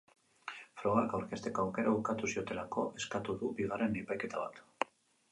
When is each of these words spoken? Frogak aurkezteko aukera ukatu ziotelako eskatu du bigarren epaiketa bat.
Frogak 0.79 1.11
aurkezteko 1.17 1.65
aukera 1.67 1.91
ukatu 1.97 2.29
ziotelako 2.33 2.85
eskatu 3.01 3.35
du 3.43 3.51
bigarren 3.61 3.93
epaiketa 4.01 4.47
bat. 4.47 4.89